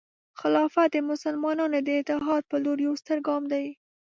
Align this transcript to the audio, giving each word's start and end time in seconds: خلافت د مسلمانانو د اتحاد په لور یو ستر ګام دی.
خلافت 0.39 0.89
د 0.93 0.97
مسلمانانو 1.11 1.79
د 1.87 1.89
اتحاد 2.01 2.43
په 2.51 2.57
لور 2.63 2.77
یو 2.87 2.93
ستر 3.01 3.17
ګام 3.27 3.43
دی. 3.53 3.65